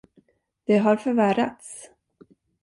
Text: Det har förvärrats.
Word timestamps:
Det 0.63 0.77
har 0.79 0.97
förvärrats. 0.97 1.89